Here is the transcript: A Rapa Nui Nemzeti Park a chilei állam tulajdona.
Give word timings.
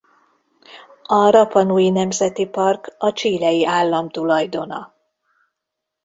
A 1.05 1.29
Rapa 1.29 1.61
Nui 1.63 1.89
Nemzeti 1.97 2.45
Park 2.47 2.95
a 2.97 3.13
chilei 3.13 3.65
állam 3.65 4.09
tulajdona. 4.09 4.93